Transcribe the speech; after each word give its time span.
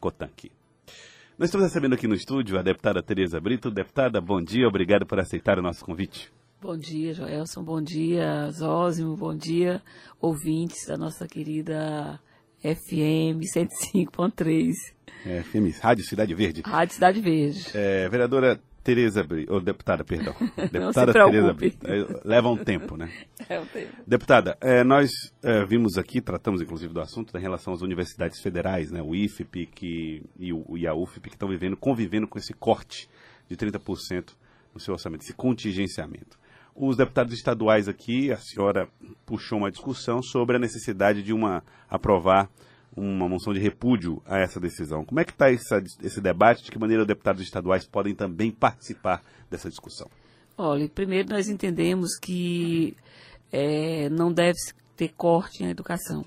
Cotanqui. 0.00 0.50
Nós 1.38 1.48
estamos 1.48 1.66
recebendo 1.66 1.94
aqui 1.94 2.06
no 2.06 2.14
estúdio 2.14 2.58
a 2.58 2.62
deputada 2.62 3.02
Tereza 3.02 3.40
Brito. 3.40 3.70
Deputada, 3.70 4.20
bom 4.20 4.42
dia, 4.42 4.66
obrigado 4.66 5.06
por 5.06 5.18
aceitar 5.18 5.58
o 5.58 5.62
nosso 5.62 5.84
convite. 5.84 6.32
Bom 6.60 6.76
dia, 6.76 7.14
Joelson, 7.14 7.62
bom 7.62 7.80
dia, 7.80 8.50
Zósimo, 8.50 9.16
bom 9.16 9.36
dia, 9.36 9.80
ouvintes 10.20 10.86
da 10.86 10.96
nossa 10.96 11.26
querida 11.28 12.18
FM 12.60 13.42
105.3. 13.56 14.72
É, 15.24 15.42
FM, 15.42 15.80
Rádio 15.80 16.04
Cidade 16.04 16.34
Verde. 16.34 16.62
Rádio 16.64 16.94
Cidade 16.94 17.20
Verde. 17.20 17.64
É, 17.74 18.08
vereadora 18.08 18.60
Tereza 18.88 19.22
Brito, 19.22 19.52
ou 19.52 19.60
deputada, 19.60 20.02
perdão. 20.02 20.34
Deputada 20.72 21.12
Tereza 21.12 21.52
Brito. 21.52 21.86
É, 21.86 22.20
leva 22.24 22.48
um 22.48 22.56
tempo, 22.56 22.96
né? 22.96 23.12
É 23.46 23.60
um 23.60 23.66
tempo. 23.66 23.92
Deputada, 24.06 24.56
é, 24.62 24.82
nós 24.82 25.10
é, 25.42 25.62
vimos 25.64 25.98
aqui, 25.98 26.22
tratamos 26.22 26.62
inclusive 26.62 26.92
do 26.92 27.00
assunto 27.00 27.36
em 27.36 27.40
relação 27.40 27.74
às 27.74 27.82
universidades 27.82 28.40
federais, 28.40 28.90
né? 28.90 29.02
O 29.02 29.14
IFP 29.14 29.66
que, 29.66 30.22
e, 30.38 30.54
o, 30.54 30.76
e 30.76 30.86
a 30.86 30.94
UFP 30.94 31.28
que 31.28 31.36
estão 31.36 31.48
vivendo, 31.50 31.76
convivendo 31.76 32.26
com 32.26 32.38
esse 32.38 32.54
corte 32.54 33.10
de 33.46 33.56
30% 33.58 34.30
no 34.72 34.80
seu 34.80 34.94
orçamento, 34.94 35.22
esse 35.22 35.34
contingenciamento. 35.34 36.38
Os 36.74 36.96
deputados 36.96 37.34
estaduais 37.34 37.88
aqui, 37.88 38.32
a 38.32 38.38
senhora 38.38 38.88
puxou 39.26 39.58
uma 39.58 39.70
discussão 39.70 40.22
sobre 40.22 40.56
a 40.56 40.58
necessidade 40.58 41.22
de 41.22 41.34
uma 41.34 41.62
aprovar 41.90 42.48
uma 42.96 43.28
moção 43.28 43.52
de 43.52 43.60
repúdio 43.60 44.22
a 44.26 44.38
essa 44.38 44.58
decisão. 44.58 45.04
Como 45.04 45.20
é 45.20 45.24
que 45.24 45.32
está 45.32 45.50
esse 45.50 46.20
debate? 46.20 46.64
De 46.64 46.70
que 46.70 46.78
maneira 46.78 47.02
os 47.02 47.06
deputados 47.06 47.42
estaduais 47.42 47.86
podem 47.86 48.14
também 48.14 48.50
participar 48.50 49.22
dessa 49.50 49.68
discussão? 49.68 50.10
Olha, 50.56 50.88
primeiro 50.88 51.28
nós 51.28 51.48
entendemos 51.48 52.18
que 52.18 52.96
é, 53.52 54.08
não 54.10 54.32
deve 54.32 54.58
ter 54.96 55.08
corte 55.16 55.62
na 55.62 55.70
educação, 55.70 56.24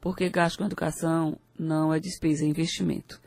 porque 0.00 0.28
gasto 0.30 0.58
com 0.58 0.64
educação 0.64 1.38
não 1.58 1.92
é 1.92 2.00
despesa, 2.00 2.44
é 2.44 2.48
investimento. 2.48 3.20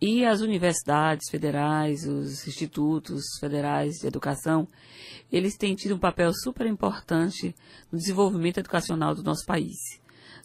E 0.00 0.24
as 0.24 0.40
universidades 0.40 1.28
federais, 1.30 2.06
os 2.06 2.46
institutos 2.46 3.22
federais 3.40 3.94
de 3.94 4.06
educação, 4.06 4.68
eles 5.32 5.56
têm 5.56 5.74
tido 5.74 5.94
um 5.96 5.98
papel 5.98 6.32
super 6.32 6.66
importante 6.66 7.54
no 7.90 7.98
desenvolvimento 7.98 8.58
educacional 8.58 9.14
do 9.14 9.22
nosso 9.22 9.44
país. 9.46 9.76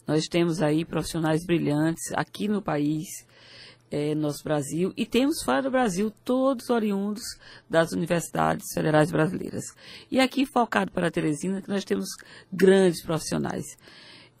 Nós 0.06 0.24
temos 0.26 0.62
aí 0.62 0.84
profissionais 0.84 1.44
brilhantes 1.44 2.12
aqui 2.14 2.48
no 2.48 2.60
país, 2.62 3.06
é, 3.90 4.14
nosso 4.14 4.42
Brasil, 4.42 4.92
e 4.96 5.04
temos 5.04 5.42
fora 5.42 5.62
do 5.62 5.70
Brasil 5.70 6.12
todos 6.24 6.70
oriundos 6.70 7.22
das 7.68 7.92
universidades 7.92 8.72
federais 8.72 9.10
brasileiras. 9.10 9.64
E 10.10 10.18
aqui, 10.18 10.46
focado 10.46 10.90
para 10.90 11.08
a 11.08 11.10
Teresina, 11.10 11.62
nós 11.68 11.84
temos 11.84 12.08
grandes 12.52 13.02
profissionais. 13.02 13.64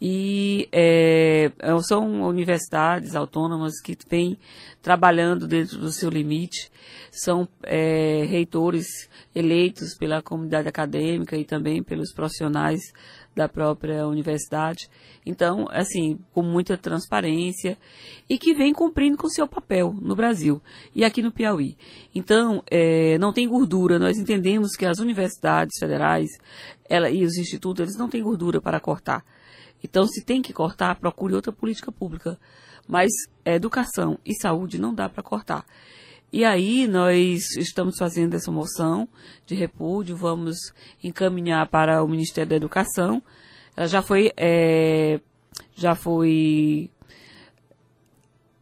E 0.04 0.68
é, 0.72 1.52
são 1.86 2.22
universidades 2.22 3.14
autônomas 3.14 3.80
que 3.80 3.96
vêm 4.10 4.36
trabalhando 4.82 5.46
dentro 5.46 5.78
do 5.78 5.92
seu 5.92 6.10
limite, 6.10 6.72
são 7.12 7.48
é, 7.62 8.24
reitores 8.24 9.08
eleitos 9.32 9.94
pela 9.96 10.20
comunidade 10.20 10.66
acadêmica 10.66 11.36
e 11.36 11.44
também 11.44 11.84
pelos 11.84 12.12
profissionais 12.12 12.80
da 13.32 13.48
própria 13.48 14.04
universidade. 14.08 14.90
Então, 15.24 15.68
assim, 15.70 16.18
com 16.32 16.42
muita 16.42 16.76
transparência 16.76 17.78
e 18.28 18.36
que 18.38 18.54
vem 18.54 18.72
cumprindo 18.72 19.16
com 19.16 19.28
seu 19.28 19.46
papel 19.46 19.94
no 20.02 20.16
Brasil 20.16 20.60
e 20.96 21.04
aqui 21.04 21.22
no 21.22 21.30
Piauí. 21.30 21.76
Então, 22.12 22.60
é, 22.68 23.16
não 23.18 23.32
tem 23.32 23.46
gordura. 23.46 24.00
Nós 24.00 24.18
entendemos 24.18 24.72
que 24.72 24.84
as 24.84 24.98
universidades 24.98 25.78
federais 25.78 26.28
ela, 26.90 27.08
e 27.08 27.24
os 27.24 27.36
institutos, 27.36 27.82
eles 27.82 27.96
não 27.96 28.08
têm 28.08 28.20
gordura 28.20 28.60
para 28.60 28.80
cortar. 28.80 29.24
Então, 29.82 30.06
se 30.06 30.24
tem 30.24 30.40
que 30.40 30.52
cortar, 30.52 30.96
procure 30.96 31.34
outra 31.34 31.52
política 31.52 31.90
pública. 31.90 32.38
Mas 32.86 33.10
educação 33.44 34.18
e 34.24 34.34
saúde 34.34 34.78
não 34.78 34.94
dá 34.94 35.08
para 35.08 35.22
cortar. 35.22 35.64
E 36.32 36.44
aí 36.44 36.86
nós 36.88 37.56
estamos 37.56 37.96
fazendo 37.98 38.34
essa 38.34 38.50
moção 38.50 39.06
de 39.44 39.54
repúdio, 39.54 40.16
vamos 40.16 40.56
encaminhar 41.04 41.68
para 41.68 42.02
o 42.02 42.08
Ministério 42.08 42.48
da 42.48 42.56
Educação. 42.56 43.22
Ela 43.76 43.86
já 43.86 44.00
foi, 44.00 44.32
é, 44.36 45.20
já 45.74 45.94
foi 45.94 46.90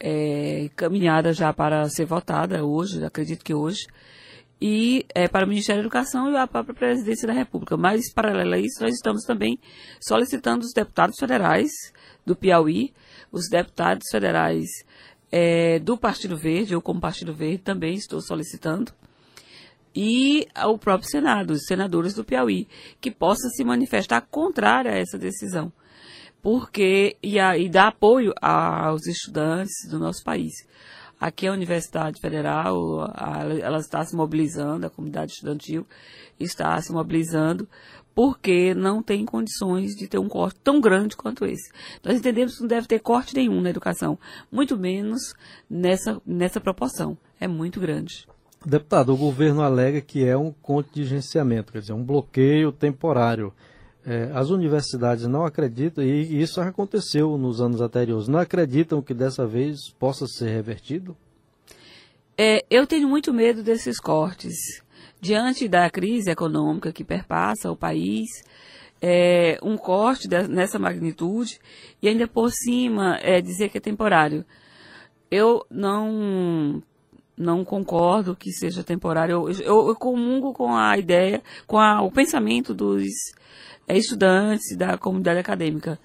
é, 0.00 0.62
encaminhada 0.62 1.32
já 1.32 1.52
para 1.52 1.88
ser 1.88 2.06
votada 2.06 2.64
hoje, 2.64 3.04
acredito 3.04 3.44
que 3.44 3.54
hoje, 3.54 3.86
e 4.60 5.06
é, 5.14 5.26
para 5.26 5.46
o 5.46 5.48
Ministério 5.48 5.82
da 5.82 5.86
Educação 5.86 6.30
e 6.30 6.36
a 6.36 6.46
própria 6.46 6.74
Presidência 6.74 7.26
da 7.26 7.32
República. 7.32 7.76
Mas, 7.76 8.12
paralelo 8.12 8.54
a 8.54 8.58
isso, 8.58 8.82
nós 8.82 8.94
estamos 8.94 9.24
também 9.24 9.58
solicitando 10.00 10.64
os 10.64 10.72
deputados 10.72 11.16
federais 11.18 11.70
do 12.26 12.36
Piauí, 12.36 12.92
os 13.32 13.48
deputados 13.48 14.06
federais 14.10 14.66
é, 15.32 15.78
do 15.78 15.96
Partido 15.96 16.36
Verde, 16.36 16.74
eu 16.74 16.82
como 16.82 17.00
Partido 17.00 17.32
Verde 17.32 17.58
também 17.58 17.94
estou 17.94 18.20
solicitando, 18.20 18.92
e 19.94 20.46
ao 20.54 20.78
próprio 20.78 21.08
Senado, 21.08 21.52
os 21.52 21.64
senadores 21.66 22.14
do 22.14 22.24
Piauí, 22.24 22.68
que 23.00 23.10
possa 23.10 23.48
se 23.48 23.64
manifestar 23.64 24.20
contrária 24.20 24.92
a 24.92 24.98
essa 24.98 25.18
decisão, 25.18 25.72
porque 26.42 27.16
e, 27.22 27.38
a, 27.38 27.56
e 27.56 27.68
dar 27.68 27.88
apoio 27.88 28.32
aos 28.40 29.06
estudantes 29.06 29.88
do 29.90 29.98
nosso 29.98 30.22
país. 30.22 30.52
Aqui 31.20 31.46
a 31.46 31.52
Universidade 31.52 32.18
Federal, 32.18 33.02
a, 33.14 33.44
ela 33.60 33.78
está 33.78 34.02
se 34.04 34.16
mobilizando, 34.16 34.86
a 34.86 34.90
comunidade 34.90 35.32
estudantil 35.32 35.86
está 36.38 36.80
se 36.80 36.90
mobilizando 36.90 37.68
porque 38.14 38.74
não 38.74 39.02
tem 39.02 39.24
condições 39.24 39.94
de 39.94 40.08
ter 40.08 40.18
um 40.18 40.28
corte 40.28 40.58
tão 40.64 40.80
grande 40.80 41.16
quanto 41.16 41.44
esse. 41.44 41.70
Nós 42.02 42.18
entendemos 42.18 42.54
que 42.54 42.60
não 42.62 42.68
deve 42.68 42.86
ter 42.86 42.98
corte 43.00 43.34
nenhum 43.34 43.60
na 43.60 43.70
educação, 43.70 44.18
muito 44.50 44.78
menos 44.78 45.34
nessa, 45.68 46.20
nessa 46.26 46.60
proporção. 46.60 47.16
É 47.38 47.46
muito 47.46 47.78
grande. 47.80 48.26
Deputado, 48.64 49.14
o 49.14 49.16
governo 49.16 49.62
alega 49.62 50.00
que 50.00 50.24
é 50.24 50.36
um 50.36 50.52
contingenciamento, 50.52 51.72
quer 51.72 51.80
dizer, 51.80 51.92
um 51.92 52.04
bloqueio 52.04 52.72
temporário. 52.72 53.54
É, 54.04 54.30
as 54.32 54.48
universidades 54.48 55.26
não 55.26 55.44
acreditam, 55.44 56.02
e 56.02 56.40
isso 56.40 56.60
aconteceu 56.60 57.36
nos 57.36 57.60
anos 57.60 57.80
anteriores, 57.80 58.28
não 58.28 58.38
acreditam 58.38 59.02
que 59.02 59.12
dessa 59.12 59.46
vez 59.46 59.90
possa 59.98 60.26
ser 60.26 60.48
revertido? 60.48 61.14
É, 62.36 62.64
eu 62.70 62.86
tenho 62.86 63.06
muito 63.06 63.32
medo 63.32 63.62
desses 63.62 64.00
cortes. 64.00 64.82
Diante 65.20 65.68
da 65.68 65.90
crise 65.90 66.30
econômica 66.30 66.90
que 66.90 67.04
perpassa 67.04 67.70
o 67.70 67.76
país, 67.76 68.26
é, 69.02 69.58
um 69.62 69.76
corte 69.76 70.26
de, 70.26 70.48
nessa 70.48 70.78
magnitude 70.78 71.58
e 72.00 72.08
ainda 72.08 72.26
por 72.26 72.50
cima 72.50 73.18
é, 73.20 73.40
dizer 73.40 73.68
que 73.68 73.78
é 73.78 73.80
temporário. 73.80 74.44
Eu 75.30 75.66
não 75.70 76.82
não 77.36 77.64
concordo 77.64 78.36
que 78.36 78.52
seja 78.52 78.84
temporário. 78.84 79.32
Eu, 79.32 79.50
eu, 79.50 79.88
eu 79.88 79.96
comungo 79.96 80.52
com 80.52 80.74
a 80.74 80.98
ideia, 80.98 81.42
com 81.66 81.78
a, 81.78 82.02
o 82.02 82.10
pensamento 82.10 82.74
dos 82.74 83.02
estudantes 83.96 84.76
da 84.76 84.96
comunidade 84.98 85.38
acadêmica, 85.38 85.98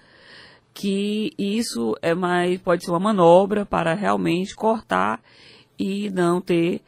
que 0.74 1.34
isso 1.38 1.96
é 2.02 2.14
mais 2.14 2.60
pode 2.60 2.84
ser 2.84 2.92
uma 2.92 3.00
manobra 3.00 3.66
para 3.66 3.94
realmente 3.94 4.56
cortar 4.56 5.22
e 5.78 6.10
não 6.10 6.42
ter 6.42 6.82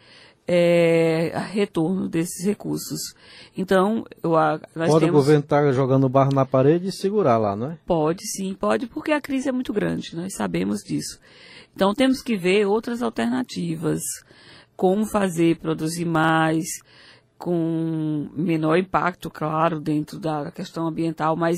é, 0.47 1.33
retorno 1.51 2.07
desses 2.07 2.45
recursos. 2.45 3.13
Então, 3.55 4.05
eu, 4.23 4.31
nós 4.31 4.89
pode 4.89 5.05
temos... 5.05 5.09
o 5.09 5.11
governo 5.11 5.43
estar 5.43 5.63
tá 5.63 5.71
jogando 5.71 6.07
barro 6.07 6.33
na 6.33 6.45
parede 6.45 6.87
e 6.87 6.91
segurar 6.91 7.37
lá, 7.37 7.55
não 7.55 7.71
é? 7.71 7.77
Pode, 7.85 8.25
sim, 8.25 8.53
pode, 8.53 8.87
porque 8.87 9.11
a 9.11 9.19
crise 9.21 9.49
é 9.49 9.51
muito 9.51 9.73
grande, 9.73 10.15
nós 10.15 10.33
sabemos 10.33 10.79
disso. 10.81 11.19
Então, 11.75 11.93
temos 11.93 12.21
que 12.21 12.37
ver 12.37 12.65
outras 12.65 13.01
alternativas, 13.01 14.01
como 14.75 15.05
fazer, 15.05 15.57
produzir 15.57 16.05
mais, 16.05 16.65
com 17.37 18.29
menor 18.33 18.77
impacto, 18.77 19.29
claro, 19.29 19.79
dentro 19.79 20.19
da 20.19 20.51
questão 20.51 20.87
ambiental, 20.87 21.35
mas 21.35 21.57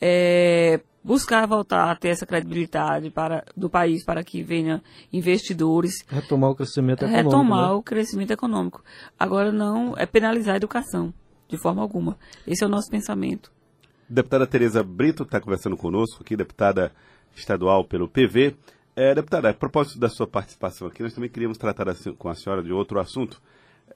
é, 0.00 0.80
buscar 1.02 1.46
voltar 1.46 1.90
a 1.90 1.96
ter 1.96 2.08
essa 2.08 2.26
credibilidade 2.26 3.10
para, 3.10 3.44
do 3.56 3.68
país 3.70 4.04
para 4.04 4.24
que 4.24 4.42
venham 4.42 4.80
investidores. 5.12 6.04
Retomar 6.08 6.50
o 6.50 6.54
crescimento 6.54 7.04
econômico. 7.04 7.30
Retomar 7.30 7.68
né? 7.68 7.74
o 7.74 7.82
crescimento 7.82 8.30
econômico. 8.32 8.82
Agora 9.18 9.52
não 9.52 9.94
é 9.96 10.06
penalizar 10.06 10.54
a 10.54 10.56
educação, 10.56 11.12
de 11.48 11.56
forma 11.56 11.82
alguma. 11.82 12.18
Esse 12.46 12.64
é 12.64 12.66
o 12.66 12.70
nosso 12.70 12.90
pensamento. 12.90 13.52
Deputada 14.08 14.46
Tereza 14.46 14.82
Brito 14.82 15.22
está 15.22 15.40
conversando 15.40 15.76
conosco 15.76 16.22
aqui, 16.22 16.36
deputada 16.36 16.92
estadual 17.36 17.84
pelo 17.84 18.08
PV. 18.08 18.56
É, 18.96 19.14
deputada, 19.14 19.50
a 19.50 19.54
propósito 19.54 19.98
da 19.98 20.08
sua 20.08 20.26
participação 20.26 20.86
aqui, 20.86 21.02
nós 21.02 21.12
também 21.12 21.28
queríamos 21.28 21.58
tratar 21.58 21.88
assim, 21.88 22.12
com 22.12 22.28
a 22.28 22.34
senhora 22.34 22.62
de 22.62 22.72
outro 22.72 23.00
assunto, 23.00 23.42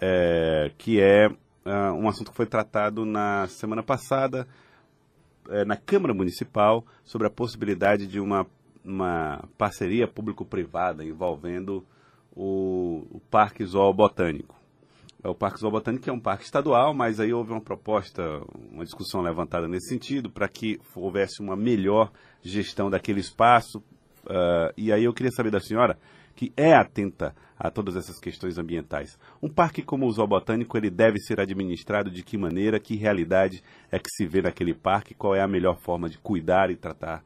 é, 0.00 0.70
que 0.78 1.00
é 1.00 1.28
uh, 1.28 1.94
um 1.94 2.08
assunto 2.08 2.30
que 2.30 2.36
foi 2.36 2.46
tratado 2.46 3.04
na 3.04 3.46
semana 3.48 3.82
passada, 3.82 4.46
eh, 5.48 5.64
na 5.64 5.76
Câmara 5.76 6.12
Municipal 6.12 6.84
sobre 7.04 7.26
a 7.26 7.30
possibilidade 7.30 8.06
de 8.06 8.20
uma, 8.20 8.46
uma 8.84 9.42
parceria 9.56 10.06
público-privada 10.06 11.04
envolvendo 11.04 11.84
o, 12.36 13.06
o 13.10 13.20
Parque 13.30 13.64
Zoobotânico. 13.64 14.54
É, 15.22 15.28
o 15.28 15.34
Parque 15.34 15.58
Zoobotânico 15.58 16.08
é 16.08 16.12
um 16.12 16.20
parque 16.20 16.44
estadual, 16.44 16.92
mas 16.92 17.18
aí 17.18 17.32
houve 17.32 17.50
uma 17.50 17.60
proposta, 17.60 18.42
uma 18.70 18.84
discussão 18.84 19.22
levantada 19.22 19.66
nesse 19.66 19.88
sentido, 19.88 20.30
para 20.30 20.48
que 20.48 20.78
houvesse 20.94 21.40
uma 21.40 21.56
melhor 21.56 22.12
gestão 22.42 22.90
daquele 22.90 23.20
espaço. 23.20 23.78
Uh, 24.24 24.70
e 24.76 24.92
aí 24.92 25.04
eu 25.04 25.14
queria 25.14 25.32
saber 25.32 25.50
da 25.50 25.60
senhora 25.60 25.98
que 26.38 26.52
é 26.56 26.72
atenta 26.72 27.34
a 27.58 27.68
todas 27.68 27.96
essas 27.96 28.20
questões 28.20 28.58
ambientais. 28.58 29.18
Um 29.42 29.48
parque 29.48 29.82
como 29.82 30.06
o 30.06 30.12
Zoobotânico, 30.12 30.78
ele 30.78 30.88
deve 30.88 31.18
ser 31.18 31.40
administrado 31.40 32.12
de 32.12 32.22
que 32.22 32.38
maneira, 32.38 32.78
que 32.78 32.94
realidade 32.94 33.60
é 33.90 33.98
que 33.98 34.08
se 34.08 34.24
vê 34.24 34.40
naquele 34.40 34.72
parque, 34.72 35.16
qual 35.16 35.34
é 35.34 35.40
a 35.40 35.48
melhor 35.48 35.80
forma 35.80 36.08
de 36.08 36.16
cuidar 36.16 36.70
e 36.70 36.76
tratar 36.76 37.24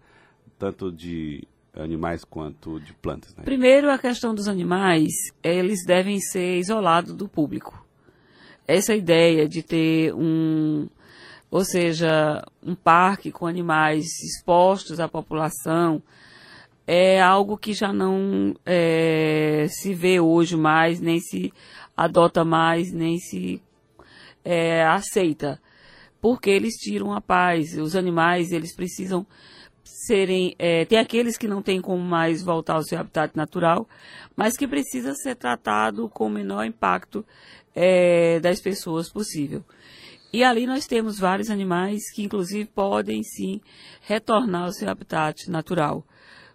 tanto 0.59 0.91
de 0.91 1.47
animais 1.75 2.25
quanto 2.25 2.81
de 2.81 2.95
plantas. 2.95 3.37
Né? 3.37 3.45
Primeiro, 3.45 3.91
a 3.91 3.99
questão 3.99 4.35
dos 4.35 4.49
animais, 4.49 5.13
eles 5.43 5.85
devem 5.87 6.19
ser 6.19 6.57
isolados 6.57 7.13
do 7.13 7.29
público. 7.29 7.87
Essa 8.67 8.95
ideia 8.95 9.47
de 9.47 9.63
ter 9.63 10.15
um, 10.15 10.89
ou 11.51 11.67
seja, 11.67 12.43
um 12.63 12.75
parque 12.75 13.31
com 13.31 13.47
animais 13.47 14.07
expostos 14.23 14.99
à 14.99 15.07
população, 15.07 16.03
é 16.87 17.21
algo 17.21 17.57
que 17.57 17.73
já 17.73 17.93
não 17.93 18.55
é, 18.67 19.67
se 19.69 19.95
vê 19.95 20.21
hoje 20.21 20.57
mais, 20.57 21.01
nem 21.01 21.21
se 21.21 21.53
adota 21.97 22.45
mais, 22.45 22.93
nem 22.93 23.19
se 23.19 23.63
é, 24.45 24.85
aceita. 24.85 25.61
Porque 26.21 26.51
eles 26.51 26.75
tiram 26.75 27.13
a 27.13 27.21
paz. 27.21 27.77
Os 27.77 27.97
animais, 27.97 28.53
eles 28.53 28.75
precisam 28.75 29.27
serem. 29.85 30.55
É, 30.59 30.85
tem 30.85 30.99
aqueles 30.99 31.37
que 31.37 31.49
não 31.49 31.63
têm 31.63 31.81
como 31.81 32.03
mais 32.03 32.43
voltar 32.43 32.75
ao 32.75 32.83
seu 32.83 32.99
habitat 32.99 33.37
natural, 33.37 33.89
mas 34.37 34.57
que 34.57 34.67
precisa 34.67 35.15
ser 35.15 35.37
tratado 35.37 36.09
com 36.09 36.27
o 36.27 36.31
menor 36.31 36.65
impacto 36.65 37.25
é, 37.75 38.41
das 38.41 38.61
pessoas 38.61 39.09
possível. 39.11 39.65
E 40.33 40.43
ali 40.43 40.67
nós 40.67 40.87
temos 40.87 41.19
vários 41.19 41.51
animais 41.51 42.11
que, 42.11 42.23
inclusive, 42.23 42.65
podem 42.65 43.23
sim 43.23 43.61
retornar 44.01 44.65
ao 44.65 44.73
seu 44.73 44.89
habitat 44.89 45.51
natural, 45.51 46.07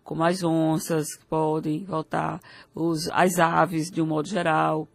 como 0.07 0.23
as 0.23 0.41
onças, 0.41 1.17
que 1.17 1.25
podem 1.25 1.83
voltar, 1.83 2.39
os, 2.73 3.09
as 3.11 3.39
aves, 3.39 3.91
de 3.91 4.01
um 4.01 4.05
modo 4.05 4.25
geral, 4.25 4.87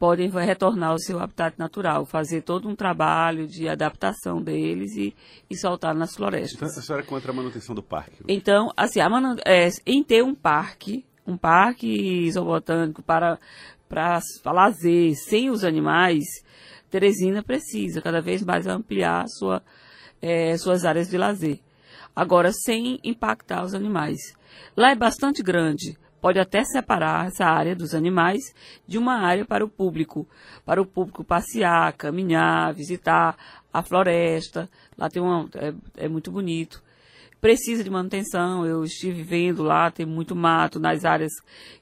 podem 0.00 0.28
retornar 0.28 0.90
ao 0.90 0.98
seu 0.98 1.20
habitat 1.20 1.56
natural, 1.56 2.04
fazer 2.04 2.42
todo 2.42 2.68
um 2.68 2.74
trabalho 2.74 3.46
de 3.46 3.68
adaptação 3.68 4.42
deles 4.42 4.96
e, 4.96 5.14
e 5.48 5.56
soltar 5.56 5.94
nas 5.94 6.16
florestas. 6.16 6.54
Então, 6.54 6.66
a 6.66 6.82
senhora 6.82 7.04
é 7.04 7.06
contra 7.06 7.30
a 7.30 7.34
manutenção 7.34 7.72
do 7.72 7.84
parque? 7.84 8.24
Então, 8.26 8.72
assim, 8.76 8.98
manu, 8.98 9.36
é, 9.46 9.68
em 9.86 10.02
ter 10.02 10.24
um 10.24 10.34
parque, 10.34 11.06
um 11.24 11.36
parque 11.36 12.28
zoobotânico 12.32 13.04
para, 13.04 13.38
para 13.88 14.20
lazer 14.46 15.14
sem 15.14 15.50
os 15.50 15.62
animais, 15.62 16.24
Teresina 16.90 17.44
precisa 17.44 18.02
cada 18.02 18.20
vez 18.20 18.42
mais 18.42 18.66
ampliar 18.66 19.28
sua, 19.28 19.62
é, 20.20 20.56
suas 20.58 20.84
áreas 20.84 21.08
de 21.08 21.16
lazer. 21.16 21.60
Agora, 22.14 22.52
sem 22.52 22.98
impactar 23.02 23.64
os 23.64 23.74
animais. 23.74 24.18
Lá 24.76 24.90
é 24.90 24.94
bastante 24.94 25.42
grande, 25.42 25.96
pode 26.20 26.38
até 26.38 26.64
separar 26.64 27.26
essa 27.26 27.44
área 27.44 27.74
dos 27.74 27.94
animais 27.94 28.40
de 28.86 28.98
uma 28.98 29.14
área 29.14 29.44
para 29.44 29.64
o 29.64 29.68
público, 29.68 30.28
para 30.64 30.82
o 30.82 30.86
público 30.86 31.24
passear, 31.24 31.92
caminhar, 31.94 32.74
visitar 32.74 33.36
a 33.72 33.82
floresta. 33.82 34.68
Lá 34.98 35.08
tem 35.08 35.22
uma, 35.22 35.48
é, 35.54 36.04
é 36.04 36.08
muito 36.08 36.30
bonito 36.30 36.82
precisa 37.40 37.82
de 37.82 37.90
manutenção. 37.90 38.66
Eu 38.66 38.84
estive 38.84 39.22
vendo 39.22 39.62
lá, 39.62 39.90
tem 39.90 40.04
muito 40.04 40.36
mato 40.36 40.78
nas 40.78 41.04
áreas 41.04 41.32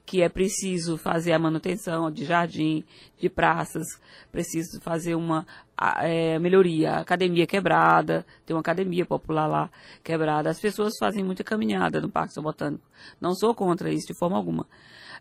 que 0.05 0.21
é 0.21 0.29
preciso 0.29 0.97
fazer 0.97 1.33
a 1.33 1.39
manutenção 1.39 2.09
de 2.09 2.25
jardim, 2.25 2.83
de 3.19 3.29
praças, 3.29 3.85
preciso 4.31 4.79
fazer 4.81 5.15
uma 5.15 5.45
é, 6.01 6.37
melhoria. 6.39 6.95
Academia 6.95 7.47
quebrada, 7.47 8.25
tem 8.45 8.55
uma 8.55 8.61
academia 8.61 9.05
popular 9.05 9.47
lá 9.47 9.69
quebrada. 10.03 10.49
As 10.49 10.59
pessoas 10.59 10.93
fazem 10.99 11.23
muita 11.23 11.43
caminhada 11.43 12.01
no 12.01 12.09
Parque 12.09 12.33
São 12.33 12.43
Botânico. 12.43 12.83
Não 13.19 13.33
sou 13.33 13.55
contra 13.55 13.91
isso 13.91 14.07
de 14.07 14.13
forma 14.13 14.35
alguma. 14.35 14.67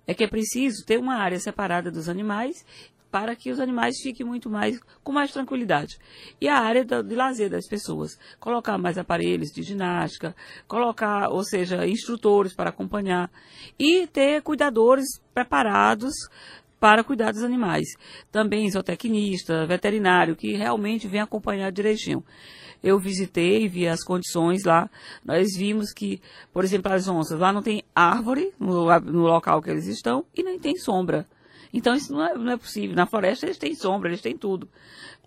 É 0.06 0.14
que 0.14 0.24
é 0.24 0.28
preciso 0.28 0.84
ter 0.84 0.98
uma 0.98 1.16
área 1.16 1.38
separada 1.38 1.90
dos 1.90 2.08
animais 2.08 2.64
para 3.10 3.34
que 3.34 3.50
os 3.50 3.58
animais 3.58 3.96
fiquem 4.02 4.24
muito 4.24 4.50
mais 4.50 4.78
com 5.02 5.12
mais 5.12 5.32
tranquilidade. 5.32 5.98
E 6.40 6.48
a 6.48 6.58
área 6.58 6.84
de 6.84 7.14
lazer 7.14 7.50
das 7.50 7.66
pessoas, 7.66 8.18
colocar 8.38 8.76
mais 8.78 8.98
aparelhos 8.98 9.48
de 9.48 9.62
ginástica, 9.62 10.34
colocar, 10.66 11.30
ou 11.30 11.42
seja, 11.44 11.86
instrutores 11.86 12.54
para 12.54 12.70
acompanhar 12.70 13.30
e 13.78 14.06
ter 14.06 14.42
cuidadores 14.42 15.06
preparados 15.32 16.14
para 16.78 17.04
cuidar 17.04 17.32
dos 17.32 17.42
animais. 17.42 17.86
Também 18.30 18.70
zootecnista, 18.70 19.66
veterinário, 19.66 20.36
que 20.36 20.56
realmente 20.56 21.08
vem 21.08 21.20
acompanhar 21.20 21.70
direitinho. 21.72 22.24
Eu 22.82 22.98
visitei, 22.98 23.68
vi 23.68 23.88
as 23.88 24.04
condições 24.04 24.64
lá. 24.64 24.88
Nós 25.24 25.56
vimos 25.56 25.92
que, 25.92 26.20
por 26.52 26.62
exemplo, 26.64 26.92
as 26.92 27.08
onças, 27.08 27.38
lá 27.38 27.52
não 27.52 27.62
tem 27.62 27.82
árvore 27.94 28.52
no, 28.58 28.86
no 29.00 29.22
local 29.22 29.60
que 29.60 29.70
eles 29.70 29.86
estão 29.86 30.24
e 30.34 30.42
nem 30.42 30.58
tem 30.58 30.76
sombra. 30.76 31.26
Então 31.72 31.94
isso 31.94 32.12
não 32.12 32.24
é, 32.24 32.34
não 32.34 32.52
é 32.52 32.56
possível. 32.56 32.94
Na 32.94 33.06
floresta 33.06 33.46
eles 33.46 33.58
têm 33.58 33.74
sombra, 33.74 34.08
eles 34.08 34.20
têm 34.20 34.36
tudo. 34.36 34.68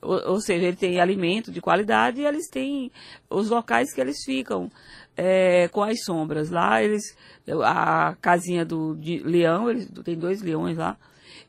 Ou, 0.01 0.31
ou 0.31 0.41
seja, 0.41 0.65
ele 0.65 0.77
tem 0.77 0.99
alimento 0.99 1.51
de 1.51 1.61
qualidade 1.61 2.21
e 2.21 2.25
eles 2.25 2.47
têm 2.49 2.91
os 3.29 3.49
locais 3.49 3.93
que 3.93 4.01
eles 4.01 4.23
ficam 4.23 4.71
é, 5.15 5.67
com 5.67 5.83
as 5.83 6.03
sombras. 6.03 6.49
Lá 6.49 6.81
eles, 6.81 7.15
a 7.63 8.15
casinha 8.21 8.65
do 8.65 8.97
leão, 9.23 9.69
eles 9.69 9.89
tem 10.03 10.17
dois 10.17 10.41
leões 10.41 10.77
lá. 10.77 10.97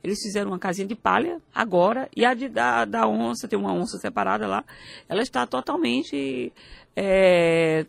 Eles 0.02 0.18
fizeram 0.20 0.50
uma 0.50 0.58
casinha 0.58 0.86
de 0.86 0.94
palha 0.94 1.40
agora 1.54 2.08
e 2.16 2.24
a 2.24 2.34
de, 2.34 2.48
da, 2.48 2.84
da 2.84 3.06
onça, 3.06 3.46
tem 3.46 3.58
uma 3.58 3.72
onça 3.72 3.98
separada 3.98 4.46
lá, 4.46 4.64
ela 5.08 5.22
está 5.22 5.46
totalmente 5.46 6.52
é, 6.96 7.86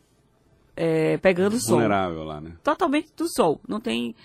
é, 0.76 1.18
pegando 1.18 1.60
sol. 1.60 1.80
Vulnerável 1.80 2.24
lá, 2.24 2.40
né? 2.40 2.54
Totalmente 2.64 3.12
do 3.16 3.28
sol. 3.28 3.60
Não 3.68 3.80
tem 3.80 4.16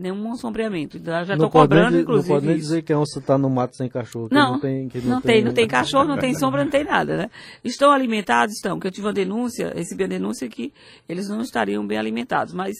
nenhum 0.00 0.34
sombreamento. 0.36 0.98
Já 1.02 1.22
estou 1.22 1.50
cobrando, 1.50 1.98
inclusive. 1.98 2.28
Não 2.28 2.36
pode 2.36 2.46
nem 2.46 2.56
dizer 2.56 2.82
que 2.82 2.92
a 2.92 2.98
onça 2.98 3.18
está 3.18 3.38
no 3.38 3.50
mato 3.50 3.76
sem 3.76 3.88
cachorro. 3.88 4.28
Não, 4.30 4.52
não 4.52 4.60
tem, 4.60 4.88
não, 4.94 5.10
não, 5.10 5.20
tem, 5.20 5.34
tem, 5.34 5.44
não 5.44 5.52
tem 5.52 5.66
cachorro, 5.66 6.04
não 6.04 6.18
tem 6.18 6.34
sombra, 6.38 6.64
não 6.64 6.70
tem 6.70 6.84
nada, 6.84 7.16
né? 7.16 7.30
Estão 7.64 7.90
alimentados? 7.90 8.54
Estão, 8.56 8.76
porque 8.76 8.88
eu 8.88 8.92
tive 8.92 9.06
uma 9.06 9.12
denúncia, 9.12 9.72
recebi 9.74 10.04
a 10.04 10.08
denúncia 10.08 10.48
que 10.48 10.72
eles 11.08 11.28
não 11.28 11.40
estariam 11.40 11.86
bem 11.86 11.98
alimentados, 11.98 12.52
mas 12.52 12.76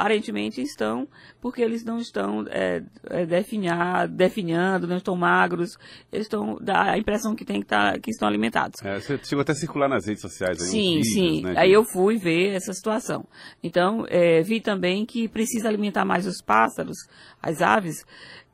aparentemente 0.00 0.62
estão, 0.62 1.06
porque 1.42 1.60
eles 1.60 1.84
não 1.84 1.98
estão 1.98 2.46
é, 2.48 2.82
é, 3.10 3.26
definhando, 3.26 4.86
não 4.86 4.96
estão 4.96 5.14
magros, 5.14 5.76
eles 6.10 6.24
estão, 6.24 6.56
dá 6.58 6.92
a 6.92 6.98
impressão 6.98 7.34
que 7.34 7.44
tem 7.44 7.60
que, 7.60 7.66
tá, 7.66 7.98
que 7.98 8.10
estão 8.10 8.26
alimentados. 8.26 8.82
É, 8.82 8.98
você 8.98 9.18
chegou 9.22 9.42
até 9.42 9.52
a 9.52 9.54
circular 9.54 9.90
nas 9.90 10.06
redes 10.06 10.22
sociais 10.22 10.58
aí, 10.62 10.68
Sim, 10.68 10.94
vídeos, 10.96 11.12
sim. 11.12 11.42
Né, 11.42 11.54
aí 11.54 11.70
eu 11.70 11.84
fui 11.84 12.16
ver 12.16 12.54
essa 12.54 12.72
situação. 12.72 13.26
Então, 13.62 14.06
é, 14.08 14.40
vi 14.40 14.60
também 14.60 15.04
que 15.04 15.28
precisa 15.28 15.68
alimentar 15.68 16.06
mais 16.06 16.26
os 16.40 16.42
pássaros, 16.42 16.96
as 17.42 17.60
aves, 17.60 18.04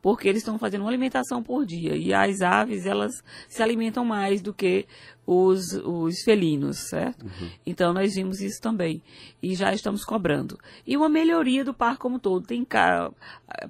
porque 0.03 0.29
eles 0.29 0.43
estão 0.43 0.59
fazendo 0.59 0.83
uma 0.83 0.91
alimentação 0.91 1.43
por 1.43 1.65
dia. 1.65 1.97
E 1.97 2.13
as 2.13 2.43
aves, 2.43 2.87
elas 2.87 3.23
se 3.49 3.63
alimentam 3.63 4.05
mais 4.05 4.43
do 4.43 4.53
que 4.53 4.87
os, 5.27 5.73
os 5.85 6.23
felinos, 6.23 6.89
certo? 6.89 7.25
Uhum. 7.25 7.51
Então, 7.65 7.93
nós 7.93 8.15
vimos 8.15 8.41
isso 8.41 8.61
também. 8.61 9.03
E 9.43 9.55
já 9.55 9.73
estamos 9.73 10.05
cobrando. 10.05 10.59
E 10.87 10.97
uma 10.97 11.09
melhoria 11.09 11.65
do 11.65 11.75
parque 11.75 12.01
como 12.01 12.19
todo. 12.19 12.47
Tem 12.47 12.65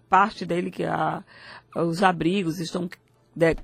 parte 0.08 0.44
dele 0.44 0.70
que 0.70 0.84
a, 0.84 1.24
os 1.74 2.02
abrigos 2.02 2.60
estão 2.60 2.88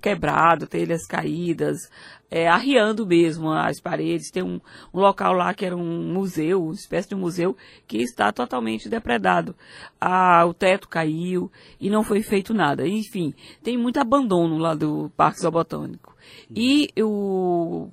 quebrados, 0.00 0.69
telhas 0.69 1.07
caídas, 1.07 1.91
é, 2.31 2.49
arriando 2.49 3.07
mesmo 3.07 3.50
as 3.50 3.81
paredes. 3.81 4.31
Tem 4.31 4.43
um, 4.43 4.61
um, 4.93 5.00
local 5.00 5.33
lá 5.33 5.52
que 5.52 5.64
era 5.64 5.76
um 5.76 6.12
museu, 6.12 6.64
uma 6.64 6.75
espécie 6.75 7.09
de 7.09 7.14
museu, 7.14 7.57
que 7.87 7.99
está 7.99 8.33
totalmente 8.33 8.88
depredado. 8.88 9.55
Ah, 10.00 10.45
o 10.47 10.55
teto 10.55 10.88
caiu 10.88 11.50
e 11.81 11.91
não 11.91 12.02
foi 12.02 12.23
feito 12.23 12.55
nada. 12.55 12.87
Enfim, 12.87 13.35
tem 13.62 13.76
muito 13.76 13.99
abandono 13.99 14.59
lá 14.59 14.75
do 14.75 15.11
Parque 15.17 15.41
Zoobotânico. 15.41 16.17
E 16.55 16.88
o, 17.00 17.88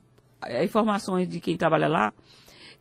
informações 0.63 1.27
de 1.27 1.39
quem 1.39 1.57
trabalha 1.57 1.87
lá, 1.87 2.13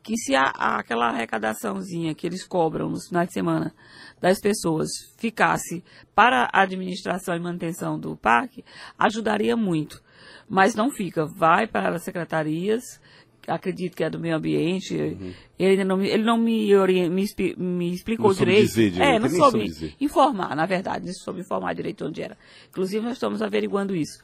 que 0.08 0.16
se 0.16 0.34
a, 0.34 0.44
a, 0.56 0.78
aquela 0.78 1.08
arrecadaçãozinha 1.08 2.14
que 2.14 2.26
eles 2.26 2.42
cobram 2.46 2.88
nos 2.88 3.08
finais 3.08 3.28
de 3.28 3.34
semana 3.34 3.74
das 4.18 4.40
pessoas 4.40 4.88
ficasse 5.18 5.84
para 6.14 6.48
a 6.50 6.62
administração 6.62 7.36
e 7.36 7.38
manutenção 7.38 8.00
do 8.00 8.16
parque, 8.16 8.64
ajudaria 8.98 9.54
muito 9.54 10.02
mas 10.48 10.74
não 10.74 10.90
fica. 10.90 11.26
Vai 11.26 11.66
para 11.66 11.94
as 11.94 12.02
secretarias, 12.02 12.98
acredito 13.46 13.94
que 13.94 14.02
é 14.02 14.08
do 14.08 14.18
meio 14.18 14.36
ambiente. 14.36 14.96
Uhum. 14.96 15.34
Ele, 15.58 15.84
não, 15.84 16.00
ele 16.00 16.22
não 16.22 16.38
me, 16.38 16.74
orient, 16.74 17.10
me, 17.10 17.26
me 17.58 17.92
explicou 17.92 18.28
não 18.28 18.34
direito. 18.34 18.62
Dizer, 18.62 18.90
direito. 18.90 19.10
É, 19.10 19.18
não 19.18 19.28
soube, 19.28 19.70
soube 19.70 19.96
informar, 20.00 20.56
na 20.56 20.64
verdade, 20.64 21.04
não 21.06 21.12
soube 21.12 21.40
informar 21.40 21.74
direito 21.74 22.06
onde 22.06 22.22
era. 22.22 22.36
Inclusive, 22.70 23.04
nós 23.04 23.14
estamos 23.14 23.42
averiguando 23.42 23.94
isso. 23.94 24.22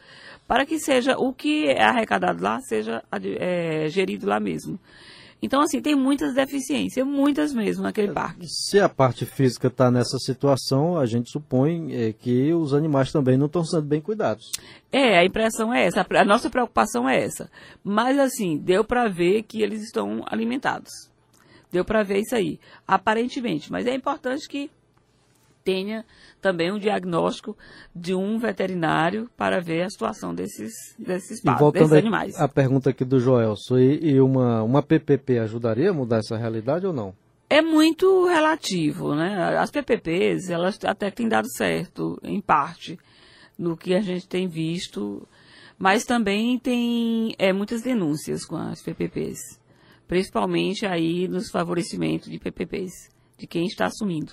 Para 0.49 0.65
que 0.65 0.79
seja 0.79 1.17
o 1.19 1.33
que 1.33 1.67
é 1.67 1.83
arrecadado 1.83 2.43
lá, 2.43 2.59
seja 2.61 3.03
é, 3.39 3.89
gerido 3.89 4.27
lá 4.27 4.41
mesmo. 4.41 4.79
Então, 5.45 5.61
assim, 5.61 5.79
tem 5.83 5.95
muitas 5.95 6.35
deficiências, 6.35 7.07
muitas 7.07 7.53
mesmo 7.53 7.83
naquele 7.83 8.11
parque. 8.13 8.47
Se 8.49 8.81
a 8.81 8.89
parte 8.89 9.27
física 9.27 9.69
está 9.69 9.91
nessa 9.91 10.19
situação, 10.19 10.97
a 10.97 11.05
gente 11.05 11.31
supõe 11.31 11.93
é, 11.93 12.15
que 12.15 12.51
os 12.55 12.73
animais 12.73 13.13
também 13.13 13.37
não 13.37 13.45
estão 13.45 13.63
sendo 13.63 13.83
bem 13.83 14.01
cuidados. 14.01 14.51
É, 14.91 15.19
a 15.19 15.25
impressão 15.25 15.73
é 15.75 15.85
essa, 15.85 16.07
a 16.09 16.25
nossa 16.25 16.49
preocupação 16.49 17.07
é 17.07 17.23
essa. 17.23 17.51
Mas, 17.85 18.19
assim, 18.19 18.57
deu 18.57 18.83
para 18.83 19.07
ver 19.07 19.43
que 19.43 19.61
eles 19.61 19.83
estão 19.83 20.25
alimentados. 20.27 21.11
Deu 21.71 21.85
para 21.85 22.03
ver 22.03 22.21
isso 22.21 22.35
aí, 22.35 22.59
aparentemente. 22.89 23.71
Mas 23.71 23.87
é 23.87 23.95
importante 23.95 24.49
que 24.49 24.71
tenha 25.65 26.05
também 26.41 26.71
um 26.71 26.79
diagnóstico 26.79 27.57
de 27.97 28.15
um 28.15 28.39
veterinário 28.39 29.29
para 29.37 29.61
ver 29.61 29.83
a 29.83 29.91
situação 29.91 30.35
desses, 30.35 30.73
desses, 30.99 31.43
e 31.43 31.51
voltando 31.59 31.89
desses 31.89 31.93
animais. 31.93 32.39
A 32.39 32.47
pergunta 32.47 32.91
aqui 32.91 33.05
do 33.05 33.19
Joelson, 33.19 33.79
e, 33.79 34.13
e 34.13 34.21
uma, 34.21 34.63
uma 34.63 34.83
PPP 34.83 35.39
ajudaria 35.39 35.91
a 35.91 35.95
mudar 35.95 36.19
essa 36.19 36.37
realidade 36.37 36.87
ou 36.87 36.93
não? 36.93 37.15
É 37.49 37.63
muito 37.63 38.27
relativo, 38.27 39.15
né? 39.15 39.57
As 39.59 39.71
PPPs, 39.71 40.51
elas 40.51 40.79
até 40.85 41.11
têm 41.11 41.29
dado 41.29 41.49
certo, 41.51 42.19
em 42.23 42.41
parte, 42.41 42.99
no 43.59 43.77
que 43.77 43.95
a 43.95 44.01
gente 44.01 44.29
tem 44.29 44.49
visto, 44.49 45.27
mas 45.79 46.05
também 46.05 46.59
tem 46.59 47.35
é, 47.39 47.53
muitas 47.53 47.83
denúncias 47.83 48.45
com 48.45 48.57
as 48.57 48.83
PPPs, 48.83 49.61
principalmente 50.07 50.85
aí 50.85 51.29
nos 51.29 51.51
favorecimentos 51.51 52.31
de 52.31 52.39
PPPs, 52.39 52.93
de 53.39 53.47
quem 53.47 53.67
está 53.67 53.87
assumindo. 53.87 54.33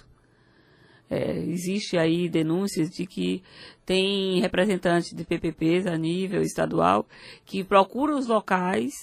É, 1.14 1.38
existe 1.40 1.98
aí 1.98 2.30
denúncias 2.30 2.90
de 2.90 3.06
que 3.06 3.44
tem 3.86 4.40
representantes 4.40 5.14
de 5.14 5.26
PPPs 5.26 5.86
a 5.86 5.98
nível 5.98 6.42
estadual 6.42 7.06
que 7.46 7.66
procuram 7.66 8.18
os 8.18 8.28
locais 8.28 8.94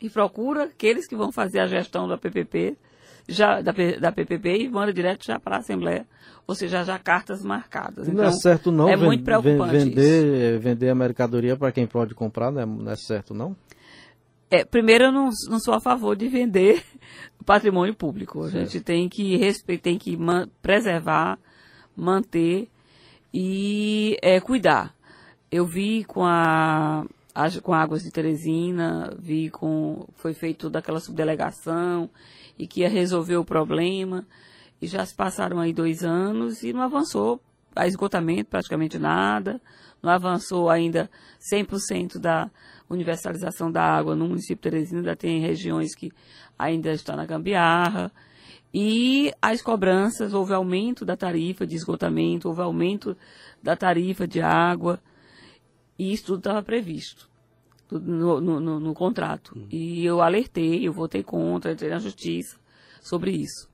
e 0.00 0.08
procura 0.08 0.64
aqueles 0.66 1.08
que 1.08 1.16
vão 1.16 1.32
fazer 1.32 1.58
a 1.58 1.66
gestão 1.66 2.06
da 2.06 2.16
PPP, 2.16 2.76
já, 3.28 3.60
da, 3.60 3.72
da 4.00 4.12
PPP 4.12 4.58
e 4.58 4.68
manda 4.68 4.92
direto 4.92 5.26
já 5.26 5.40
para 5.40 5.56
a 5.56 5.58
Assembleia, 5.58 6.06
ou 6.46 6.54
seja, 6.54 6.84
já 6.84 6.96
cartas 7.00 7.44
marcadas. 7.44 8.06
Não 8.06 8.22
é 8.22 8.28
então, 8.28 8.28
é 8.28 8.32
certo 8.32 8.70
não 8.70 8.88
é 8.88 8.96
muito 8.96 9.24
preocupante 9.24 9.72
vender, 9.72 10.54
isso. 10.54 10.60
vender 10.60 10.88
a 10.88 10.94
mercadoria 10.94 11.56
para 11.56 11.72
quem 11.72 11.84
pode 11.84 12.14
comprar, 12.14 12.52
não 12.52 12.60
é, 12.60 12.66
não 12.66 12.92
é 12.92 12.96
certo 12.96 13.34
não? 13.34 13.56
É, 14.50 14.64
primeiro, 14.64 15.04
eu 15.04 15.12
não, 15.12 15.30
não, 15.48 15.60
sou 15.60 15.72
a 15.72 15.80
favor 15.80 16.16
de 16.16 16.26
vender 16.26 16.82
patrimônio 17.46 17.94
público. 17.94 18.42
A 18.42 18.50
gente 18.50 18.80
tem 18.80 19.08
que 19.08 19.36
respeitar, 19.36 19.84
tem 19.84 19.98
que 19.98 20.16
man, 20.16 20.48
preservar, 20.60 21.38
manter 21.96 22.68
e 23.32 24.16
é, 24.20 24.40
cuidar. 24.40 24.92
Eu 25.52 25.64
vi 25.64 26.04
com 26.04 26.24
a, 26.24 27.06
a, 27.32 27.60
com 27.62 27.72
Águas 27.72 28.02
de 28.02 28.10
Teresina, 28.10 29.14
vi 29.16 29.50
com 29.50 30.08
foi 30.16 30.34
feito 30.34 30.62
toda 30.62 30.80
aquela 30.80 30.98
subdelegação 30.98 32.10
e 32.58 32.66
que 32.66 32.80
ia 32.80 32.88
resolver 32.88 33.36
o 33.36 33.44
problema. 33.44 34.26
E 34.82 34.86
já 34.88 35.06
se 35.06 35.14
passaram 35.14 35.60
aí 35.60 35.72
dois 35.72 36.02
anos 36.02 36.64
e 36.64 36.72
não 36.72 36.82
avançou 36.82 37.40
a 37.76 37.86
esgotamento 37.86 38.50
praticamente 38.50 38.98
nada, 38.98 39.60
não 40.02 40.10
avançou 40.10 40.68
ainda 40.68 41.08
100% 41.52 42.18
da 42.18 42.50
universalização 42.90 43.70
da 43.70 43.82
água 43.82 44.16
no 44.16 44.28
município 44.28 44.56
de 44.56 44.62
Teresina, 44.62 44.98
ainda 44.98 45.16
tem 45.16 45.40
regiões 45.40 45.94
que 45.94 46.10
ainda 46.58 46.92
estão 46.92 47.16
na 47.16 47.24
gambiarra. 47.24 48.12
E 48.74 49.32
as 49.40 49.62
cobranças, 49.62 50.34
houve 50.34 50.52
aumento 50.52 51.04
da 51.04 51.16
tarifa 51.16 51.66
de 51.66 51.76
esgotamento, 51.76 52.48
houve 52.48 52.60
aumento 52.60 53.16
da 53.62 53.76
tarifa 53.76 54.26
de 54.26 54.40
água, 54.40 55.00
e 55.98 56.12
isso 56.12 56.26
tudo 56.26 56.38
estava 56.38 56.62
previsto 56.62 57.28
no, 57.90 58.40
no, 58.40 58.60
no, 58.60 58.80
no 58.80 58.94
contrato. 58.94 59.56
Uhum. 59.56 59.66
E 59.70 60.04
eu 60.04 60.20
alertei, 60.20 60.86
eu 60.86 60.92
votei 60.92 61.22
contra, 61.22 61.72
entrei 61.72 61.90
na 61.90 61.98
justiça 61.98 62.58
sobre 63.00 63.32
isso. 63.32 63.69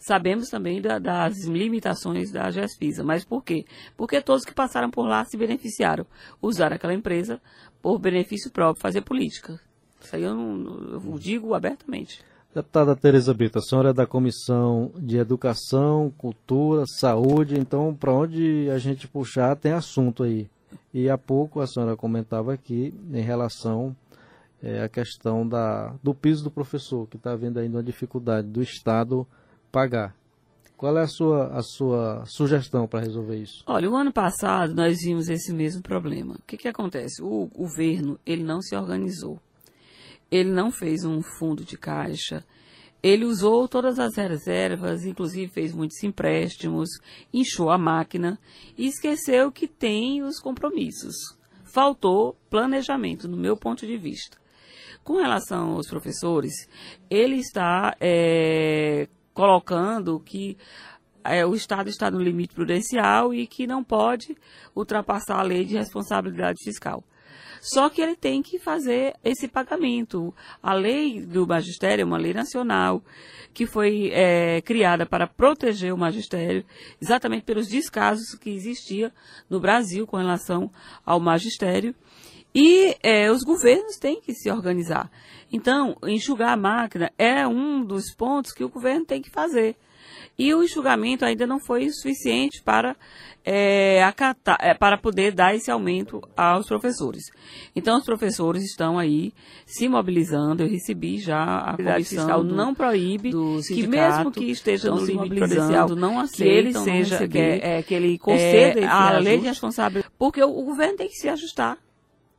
Sabemos 0.00 0.48
também 0.48 0.80
da, 0.80 0.98
das 0.98 1.44
limitações 1.44 2.32
da 2.32 2.50
GESPISA. 2.50 3.04
Mas 3.04 3.22
por 3.22 3.44
quê? 3.44 3.66
Porque 3.98 4.22
todos 4.22 4.46
que 4.46 4.54
passaram 4.54 4.90
por 4.90 5.06
lá 5.06 5.26
se 5.26 5.36
beneficiaram. 5.36 6.06
Usaram 6.40 6.76
aquela 6.76 6.94
empresa 6.94 7.38
por 7.82 7.98
benefício 7.98 8.50
próprio, 8.50 8.80
fazer 8.80 9.02
política. 9.02 9.60
Isso 10.00 10.16
aí 10.16 10.22
eu, 10.22 10.34
não, 10.34 10.94
eu 10.94 11.18
digo 11.18 11.52
abertamente. 11.52 12.24
Deputada 12.54 12.96
Tereza 12.96 13.32
Brito, 13.34 13.58
a 13.58 13.62
senhora 13.62 13.90
é 13.90 13.92
da 13.92 14.06
Comissão 14.06 14.90
de 14.96 15.18
Educação, 15.18 16.10
Cultura, 16.16 16.84
Saúde, 16.86 17.60
então 17.60 17.94
para 17.94 18.12
onde 18.12 18.68
a 18.70 18.78
gente 18.78 19.06
puxar 19.06 19.54
tem 19.54 19.72
assunto 19.72 20.24
aí. 20.24 20.48
E 20.92 21.08
há 21.10 21.18
pouco 21.18 21.60
a 21.60 21.66
senhora 21.66 21.94
comentava 21.94 22.54
aqui 22.54 22.92
em 23.12 23.20
relação 23.20 23.94
é, 24.62 24.82
à 24.82 24.88
questão 24.88 25.46
da, 25.46 25.94
do 26.02 26.12
piso 26.14 26.42
do 26.42 26.50
professor, 26.50 27.06
que 27.06 27.16
está 27.16 27.32
havendo 27.32 27.60
ainda 27.60 27.76
uma 27.76 27.84
dificuldade 27.84 28.48
do 28.48 28.62
Estado 28.62 29.26
pagar. 29.70 30.14
Qual 30.76 30.96
é 30.96 31.02
a 31.02 31.06
sua, 31.06 31.48
a 31.48 31.62
sua 31.62 32.24
sugestão 32.24 32.86
para 32.86 33.00
resolver 33.00 33.36
isso? 33.36 33.62
Olha, 33.66 33.90
o 33.90 33.94
ano 33.94 34.10
passado 34.10 34.74
nós 34.74 34.98
vimos 35.02 35.28
esse 35.28 35.52
mesmo 35.52 35.82
problema. 35.82 36.36
O 36.36 36.42
que, 36.46 36.56
que 36.56 36.68
acontece? 36.68 37.22
O 37.22 37.46
governo 37.48 38.18
ele 38.24 38.42
não 38.42 38.62
se 38.62 38.74
organizou. 38.74 39.38
Ele 40.30 40.50
não 40.50 40.70
fez 40.70 41.04
um 41.04 41.20
fundo 41.20 41.64
de 41.64 41.76
caixa. 41.76 42.42
Ele 43.02 43.26
usou 43.26 43.68
todas 43.68 43.98
as 43.98 44.16
reservas, 44.16 45.04
inclusive 45.04 45.52
fez 45.52 45.74
muitos 45.74 46.02
empréstimos, 46.02 46.88
inchou 47.32 47.70
a 47.70 47.76
máquina 47.76 48.38
e 48.76 48.86
esqueceu 48.86 49.52
que 49.52 49.66
tem 49.66 50.22
os 50.22 50.38
compromissos. 50.40 51.14
Faltou 51.64 52.36
planejamento, 52.48 53.28
no 53.28 53.36
meu 53.36 53.54
ponto 53.54 53.86
de 53.86 53.98
vista. 53.98 54.38
Com 55.02 55.16
relação 55.16 55.70
aos 55.70 55.88
professores, 55.88 56.52
ele 57.08 57.36
está 57.36 57.96
é, 57.98 58.99
colocando 59.40 60.20
que 60.20 60.54
é, 61.24 61.46
o 61.46 61.54
Estado 61.54 61.88
está 61.88 62.10
no 62.10 62.20
limite 62.20 62.54
prudencial 62.54 63.32
e 63.32 63.46
que 63.46 63.66
não 63.66 63.82
pode 63.82 64.36
ultrapassar 64.76 65.40
a 65.40 65.42
lei 65.42 65.64
de 65.64 65.78
responsabilidade 65.78 66.62
fiscal. 66.62 67.02
Só 67.58 67.88
que 67.88 68.02
ele 68.02 68.16
tem 68.16 68.42
que 68.42 68.58
fazer 68.58 69.14
esse 69.24 69.48
pagamento. 69.48 70.34
A 70.62 70.74
lei 70.74 71.24
do 71.24 71.46
magistério 71.46 72.02
é 72.02 72.04
uma 72.04 72.18
lei 72.18 72.34
nacional 72.34 73.02
que 73.54 73.64
foi 73.66 74.10
é, 74.12 74.60
criada 74.60 75.06
para 75.06 75.26
proteger 75.26 75.92
o 75.92 75.98
magistério, 75.98 76.62
exatamente 77.00 77.44
pelos 77.44 77.66
descasos 77.66 78.34
que 78.38 78.50
existia 78.50 79.10
no 79.48 79.58
Brasil 79.58 80.06
com 80.06 80.18
relação 80.18 80.70
ao 81.04 81.18
magistério. 81.18 81.94
E 82.54 82.96
é, 83.02 83.30
os 83.30 83.42
governos 83.42 83.96
têm 83.96 84.20
que 84.20 84.34
se 84.34 84.50
organizar. 84.50 85.10
Então, 85.52 85.96
enxugar 86.04 86.52
a 86.52 86.56
máquina 86.56 87.10
é 87.18 87.46
um 87.46 87.84
dos 87.84 88.14
pontos 88.14 88.52
que 88.52 88.64
o 88.64 88.68
governo 88.68 89.04
tem 89.04 89.22
que 89.22 89.30
fazer. 89.30 89.76
E 90.38 90.54
o 90.54 90.62
enxugamento 90.62 91.24
ainda 91.24 91.46
não 91.46 91.60
foi 91.60 91.90
suficiente 91.90 92.62
para, 92.62 92.96
é, 93.44 94.02
acatar, 94.02 94.56
é, 94.58 94.72
para 94.72 94.96
poder 94.96 95.32
dar 95.32 95.54
esse 95.54 95.70
aumento 95.70 96.20
aos 96.36 96.66
professores. 96.66 97.24
Então, 97.76 97.98
os 97.98 98.04
professores 98.04 98.64
estão 98.64 98.98
aí 98.98 99.34
se 99.66 99.86
mobilizando. 99.86 100.62
Eu 100.62 100.68
recebi 100.68 101.18
já 101.18 101.58
a 101.58 101.76
comissão 101.76 102.44
do, 102.44 102.54
não 102.54 102.74
proíbe 102.74 103.32
que 103.68 103.86
mesmo 103.86 104.30
que 104.30 104.50
esteja 104.50 104.90
no 104.90 105.04
limite 105.04 105.34
prudencial, 105.34 105.90
não 105.90 106.18
aceitam, 106.18 106.84
que 106.84 106.90
ele 106.90 107.04
seja 107.04 107.28
que, 107.28 107.38
é, 107.38 107.82
que 107.82 107.94
ele 107.94 108.18
conceda 108.18 108.80
é, 108.80 108.86
a 108.86 109.18
lei 109.18 109.38
de 109.38 109.46
responsabilidade, 109.46 110.10
porque 110.18 110.42
o, 110.42 110.48
o 110.48 110.64
governo 110.64 110.96
tem 110.96 111.08
que 111.08 111.16
se 111.16 111.28
ajustar, 111.28 111.76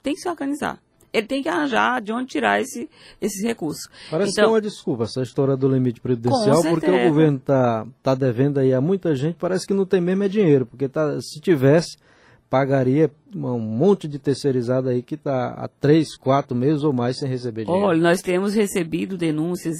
tem 0.01 0.13
que 0.13 0.21
se 0.21 0.29
organizar 0.29 0.79
ele 1.13 1.27
tem 1.27 1.43
que 1.43 1.49
arranjar 1.49 2.01
de 2.01 2.11
onde 2.11 2.27
tirar 2.27 2.61
esse, 2.61 2.89
esses 3.19 3.43
recursos. 3.43 3.83
Parece 4.09 4.31
então, 4.31 4.45
que 4.45 4.49
é 4.49 4.53
uma 4.53 4.61
desculpa 4.61 5.03
essa 5.03 5.21
história 5.21 5.57
do 5.57 5.67
limite 5.67 5.99
previdencial, 5.99 6.61
porque 6.63 6.89
o 6.89 7.09
governo 7.09 7.37
está 7.37 7.85
tá 8.01 8.15
devendo 8.15 8.59
aí 8.59 8.73
a 8.73 8.79
muita 8.79 9.15
gente, 9.15 9.35
parece 9.35 9.67
que 9.67 9.73
não 9.73 9.85
tem 9.85 9.99
mesmo 9.99 10.23
é 10.23 10.27
dinheiro, 10.27 10.65
porque 10.65 10.87
tá, 10.87 11.19
se 11.19 11.39
tivesse, 11.41 11.97
pagaria 12.49 13.11
um 13.35 13.59
monte 13.59 14.07
de 14.07 14.19
terceirizado 14.19 14.89
aí 14.89 15.01
que 15.01 15.15
está 15.15 15.49
há 15.49 15.67
três, 15.67 16.15
quatro 16.15 16.55
meses 16.55 16.83
ou 16.83 16.93
mais 16.93 17.17
sem 17.17 17.27
receber 17.27 17.65
dinheiro. 17.65 17.87
Olha, 17.87 17.99
nós 17.99 18.21
temos 18.21 18.53
recebido 18.53 19.17
denúncias 19.17 19.75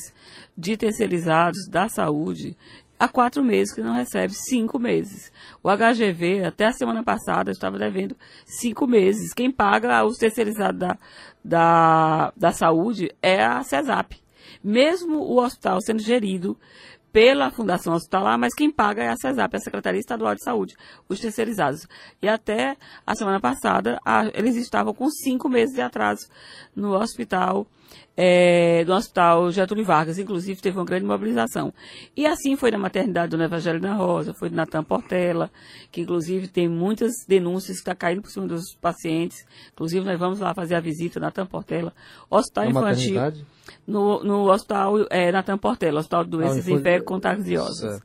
de 0.57 0.75
terceirizados 0.75 1.67
da 1.69 1.87
saúde 1.87 2.57
há 3.01 3.07
quatro 3.07 3.43
meses 3.43 3.73
que 3.73 3.81
não 3.81 3.93
recebe 3.93 4.31
cinco 4.31 4.77
meses. 4.77 5.31
O 5.63 5.69
HGV, 5.69 6.45
até 6.45 6.67
a 6.67 6.71
semana 6.71 7.03
passada, 7.03 7.49
estava 7.49 7.79
devendo 7.79 8.15
cinco 8.45 8.85
meses. 8.85 9.33
Quem 9.33 9.51
paga 9.51 10.05
os 10.05 10.17
terceirizados 10.17 10.79
da, 10.79 10.97
da, 11.43 12.31
da 12.37 12.51
saúde 12.51 13.11
é 13.19 13.43
a 13.43 13.63
CESAP. 13.63 14.21
Mesmo 14.63 15.17
o 15.17 15.41
hospital 15.41 15.81
sendo 15.81 15.99
gerido 15.99 16.55
pela 17.11 17.49
Fundação 17.49 17.95
Hospitalar, 17.95 18.37
mas 18.37 18.53
quem 18.53 18.71
paga 18.71 19.03
é 19.03 19.09
a 19.09 19.17
CESAP, 19.17 19.55
a 19.55 19.59
Secretaria 19.59 19.99
Estadual 19.99 20.35
de 20.35 20.43
Saúde, 20.43 20.75
os 21.09 21.19
terceirizados. 21.19 21.87
E 22.21 22.29
até 22.29 22.77
a 23.05 23.15
semana 23.15 23.39
passada, 23.39 23.99
a, 24.05 24.27
eles 24.27 24.55
estavam 24.55 24.93
com 24.93 25.09
cinco 25.09 25.49
meses 25.49 25.73
de 25.73 25.81
atraso 25.81 26.27
no 26.75 26.93
hospital 26.93 27.65
é, 28.15 28.83
do 28.85 28.93
Hospital 28.93 29.51
Getúlio 29.51 29.85
Vargas, 29.85 30.19
inclusive 30.19 30.61
teve 30.61 30.77
uma 30.77 30.85
grande 30.85 31.05
mobilização. 31.05 31.73
E 32.15 32.25
assim 32.25 32.55
foi 32.55 32.69
na 32.71 32.77
maternidade 32.77 33.35
do 33.35 33.41
Evangelho 33.41 33.79
da 33.79 33.93
Rosa, 33.93 34.33
foi 34.33 34.49
na 34.49 34.57
Natan 34.57 34.83
Portela, 34.83 35.49
que 35.91 36.01
inclusive 36.01 36.47
tem 36.47 36.67
muitas 36.67 37.11
denúncias 37.27 37.77
que 37.77 37.81
está 37.81 37.95
caindo 37.95 38.21
por 38.21 38.29
cima 38.29 38.47
dos 38.47 38.75
pacientes. 38.75 39.45
Inclusive 39.73 40.05
nós 40.05 40.19
vamos 40.19 40.39
lá 40.39 40.53
fazer 40.53 40.75
a 40.75 40.79
visita 40.79 41.19
na 41.19 41.27
Natan 41.27 41.45
Portela. 41.45 41.93
Hospital 42.29 42.65
na 42.65 42.69
Infantil. 42.69 43.21
No, 43.87 44.23
no 44.23 44.51
hospital 44.51 44.95
é, 45.09 45.31
Natan 45.31 45.57
Portela, 45.57 45.99
Hospital 45.99 46.25
de 46.25 46.29
Doenças 46.31 46.67
ah, 46.67 46.71
Infecto 46.71 47.05
Contagiosas. 47.05 48.01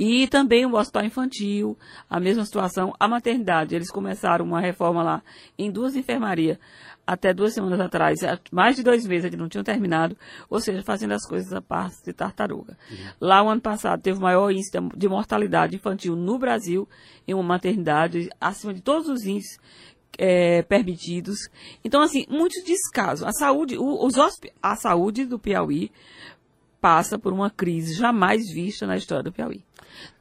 E 0.00 0.26
também 0.26 0.64
o 0.64 0.74
hospital 0.74 1.04
infantil, 1.04 1.76
a 2.08 2.18
mesma 2.18 2.42
situação. 2.46 2.94
A 2.98 3.06
maternidade, 3.06 3.74
eles 3.74 3.90
começaram 3.90 4.46
uma 4.46 4.58
reforma 4.58 5.02
lá 5.02 5.22
em 5.58 5.70
duas 5.70 5.94
enfermarias 5.94 6.56
até 7.06 7.34
duas 7.34 7.52
semanas 7.52 7.80
atrás, 7.80 8.20
mais 8.52 8.76
de 8.76 8.84
dois 8.84 9.04
meses 9.04 9.24
eles 9.24 9.38
não 9.38 9.48
tinham 9.48 9.64
terminado, 9.64 10.16
ou 10.48 10.60
seja, 10.60 10.80
fazendo 10.84 11.12
as 11.12 11.26
coisas 11.26 11.52
a 11.52 11.60
passo 11.60 12.04
de 12.04 12.12
tartaruga. 12.12 12.78
Uhum. 12.88 12.96
Lá, 13.20 13.42
o 13.42 13.48
ano 13.48 13.60
passado, 13.60 14.00
teve 14.00 14.16
o 14.16 14.22
maior 14.22 14.48
índice 14.52 14.70
de 14.96 15.08
mortalidade 15.08 15.74
infantil 15.74 16.14
no 16.14 16.38
Brasil, 16.38 16.88
em 17.26 17.34
uma 17.34 17.42
maternidade, 17.42 18.30
acima 18.40 18.72
de 18.72 18.80
todos 18.80 19.08
os 19.08 19.24
índices 19.24 19.58
é, 20.16 20.62
permitidos. 20.62 21.48
Então, 21.84 22.00
assim, 22.00 22.24
muitos 22.30 22.62
descasos. 22.64 23.26
A 23.26 23.32
saúde, 23.32 23.76
o, 23.76 24.06
os 24.06 24.14
a 24.62 24.76
saúde 24.76 25.24
do 25.24 25.38
Piauí 25.38 25.90
passa 26.80 27.18
por 27.18 27.32
uma 27.32 27.50
crise 27.50 27.94
jamais 27.94 28.50
vista 28.52 28.86
na 28.86 28.96
história 28.96 29.24
do 29.24 29.32
Piauí. 29.32 29.62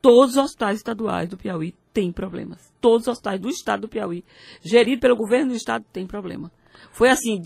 Todos 0.02 0.32
os 0.32 0.44
hospitais 0.44 0.78
estaduais 0.78 1.30
do 1.30 1.38
Piauí 1.38 1.74
têm 1.94 2.12
problemas. 2.12 2.72
Todos 2.82 3.08
os 3.08 3.14
hospitais 3.14 3.40
do 3.40 3.50
estado 3.50 3.82
do 3.82 3.90
Piauí, 3.90 4.24
geridos 4.62 5.00
pelo 5.00 5.16
governo 5.16 5.52
do 5.52 5.58
estado, 5.58 5.86
têm 5.92 6.06
problema. 6.06 6.52
Foi 6.92 7.10
assim, 7.10 7.42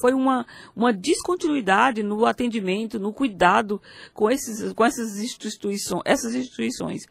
foi 0.00 0.12
uma, 0.12 0.46
uma 0.74 0.92
descontinuidade 0.92 2.02
no 2.02 2.26
atendimento, 2.26 2.98
no 2.98 3.12
cuidado 3.12 3.80
com, 4.12 4.30
esses, 4.30 4.72
com 4.72 4.84
essas 4.84 5.18
instituições, 5.18 6.02
essas 6.04 6.34
instituições, 6.34 7.02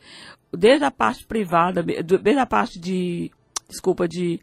desde 0.51 0.86
a 0.86 0.92
parte 0.92 1.25
privada, 1.25 1.82
desde 1.82 2.39
a 2.39 2.46
parte 2.46 2.80
de, 2.80 3.32
desculpa, 3.70 4.08
de 4.08 4.39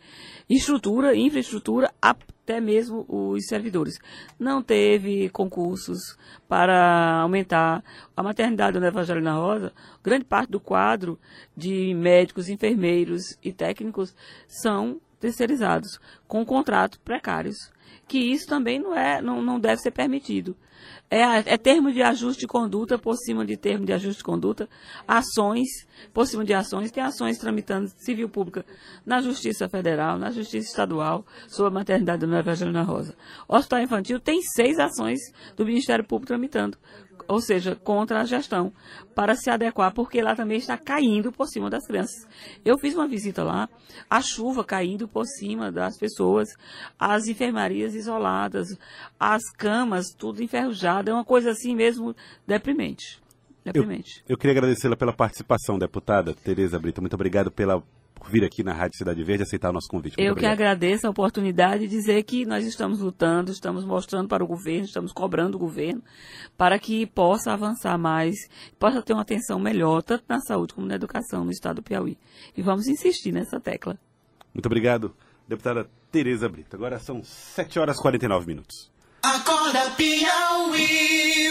estrutura, 0.49 1.15
infraestrutura, 1.15 1.93
até 2.45 2.61
mesmo 2.61 3.05
os 3.09 3.47
servidores. 3.47 3.99
Não 4.39 4.63
teve 4.63 5.29
concursos 5.31 6.17
para 6.49 7.21
aumentar 7.21 7.83
a 8.17 8.23
maternidade 8.23 8.79
do 8.79 8.85
Evangelho 8.85 9.23
na 9.23 9.35
Rosa. 9.35 9.73
Grande 10.03 10.25
parte 10.25 10.51
do 10.51 10.61
quadro 10.61 11.19
de 11.57 11.95
médicos, 11.95 12.49
enfermeiros 12.49 13.39
e 13.43 13.53
técnicos 13.53 14.15
são 14.49 15.01
terceirizados, 15.21 16.01
com 16.27 16.45
contratos 16.45 16.99
precários. 16.99 17.71
Que 18.13 18.19
isso 18.19 18.47
também 18.47 18.79
não, 18.79 18.95
é, 18.95 19.23
não, 19.23 19.41
não 19.41 19.59
deve 19.59 19.81
ser 19.81 19.91
permitido. 19.91 20.55
É, 21.09 21.55
é 21.55 21.57
termo 21.57 21.91
de 21.91 22.03
ajuste 22.03 22.41
de 22.41 22.47
conduta 22.47 22.99
por 22.99 23.17
cima 23.17 23.43
de 23.43 23.57
termo 23.57 23.87
de 23.87 23.93
ajuste 23.95 24.19
de 24.19 24.25
conduta, 24.25 24.69
ações 25.09 25.67
por 26.13 26.27
cima 26.27 26.45
de 26.45 26.53
ações, 26.53 26.91
tem 26.91 27.03
ações 27.03 27.39
tramitando 27.39 27.91
civil 27.97 28.29
pública 28.29 28.67
na 29.07 29.23
Justiça 29.23 29.67
Federal, 29.67 30.19
na 30.19 30.31
Justiça 30.31 30.69
Estadual, 30.69 31.25
sobre 31.49 31.69
a 31.69 31.75
maternidade 31.75 32.27
do 32.27 32.37
Evangelho 32.37 32.85
Rosa. 32.85 33.17
Hospital 33.49 33.81
Infantil 33.81 34.21
tem 34.21 34.43
seis 34.43 34.79
ações 34.79 35.19
do 35.57 35.65
Ministério 35.65 36.05
Público 36.05 36.29
tramitando, 36.29 36.77
ou 37.29 37.41
seja, 37.41 37.75
contra 37.77 38.21
a 38.21 38.25
gestão, 38.25 38.73
para 39.15 39.35
se 39.35 39.51
adequar, 39.51 39.93
porque 39.93 40.23
lá 40.23 40.35
também 40.35 40.59
está 40.59 40.77
caindo 40.77 41.33
por 41.33 41.47
cima 41.47 41.71
das 41.71 41.87
crianças. 41.87 42.27
Eu 42.65 42.79
fiz 42.79 42.95
uma 42.95 43.09
visita 43.09 43.43
lá, 43.43 43.69
a 44.09 44.21
chuva 44.21 44.65
caindo 44.65 45.09
por 45.09 45.27
cima 45.27 45.71
das 45.71 45.99
pessoas, 45.99 46.49
as 46.99 47.27
enfermarias 47.27 47.95
isoladas, 47.95 48.77
as 49.19 49.43
camas 49.53 50.07
tudo 50.17 50.43
enferrujado, 50.43 51.11
é 51.11 51.15
uma 51.15 51.25
coisa 51.25 51.51
assim 51.51 51.75
mesmo 51.75 52.15
deprimente. 52.47 53.21
deprimente. 53.65 54.23
Eu, 54.29 54.35
eu 54.35 54.39
queria 54.39 54.53
agradecê-la 54.53 54.97
pela 54.97 55.13
participação, 55.13 55.79
deputada 55.79 56.35
Tereza 56.35 56.79
Brito. 56.79 57.01
Muito 57.01 57.15
obrigado 57.15 57.51
pela 57.51 57.83
por 58.15 58.29
vir 58.31 58.45
aqui 58.45 58.63
na 58.63 58.73
Rádio 58.73 58.97
Cidade 58.99 59.23
Verde 59.25 59.43
e 59.43 59.45
aceitar 59.45 59.71
o 59.71 59.73
nosso 59.73 59.89
convite. 59.89 60.13
Muito 60.17 60.21
Eu 60.27 60.33
obrigado. 60.33 60.57
que 60.57 60.63
agradeço 60.63 61.07
a 61.07 61.11
oportunidade 61.11 61.83
de 61.83 61.89
dizer 61.89 62.23
que 62.23 62.45
nós 62.47 62.65
estamos 62.65 63.01
lutando, 63.01 63.51
estamos 63.51 63.85
mostrando 63.85 64.29
para 64.29 64.45
o 64.45 64.47
governo, 64.47 64.85
estamos 64.85 65.13
cobrando 65.13 65.57
o 65.57 65.59
governo 65.59 66.03
para 66.57 66.79
que 66.79 67.07
possa 67.07 67.53
avançar 67.53 67.99
mais, 67.99 68.35
possa 68.79 69.03
ter 69.03 69.13
uma 69.13 69.23
atenção 69.23 69.59
melhor, 69.59 70.03
tanto 70.03 70.25
na 70.29 70.41
saúde 70.41 70.75
como 70.75 70.87
na 70.87 70.95
educação 70.95 71.45
no 71.45 71.51
estado 71.51 71.77
do 71.77 71.83
Piauí. 71.83 72.17
E 72.57 72.63
vamos 72.63 72.87
insistir 72.87 73.33
nessa 73.33 73.59
tecla. 73.61 73.99
Muito 74.55 74.67
obrigado, 74.67 75.15
deputada 75.49 75.89
Tereza 76.11 76.49
Brito. 76.49 76.77
Agora 76.77 76.99
são 76.99 77.23
7 77.25 77.79
horas 77.79 77.97
e 77.99 78.03
49 78.03 78.47
minutos. 78.47 78.93
Acorda 79.23 79.91
Piauí. 79.97 81.49